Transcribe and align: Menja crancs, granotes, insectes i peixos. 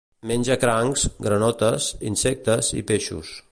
Menja 0.29 0.55
crancs, 0.63 1.03
granotes, 1.27 1.91
insectes 2.13 2.73
i 2.81 2.85
peixos. 2.93 3.37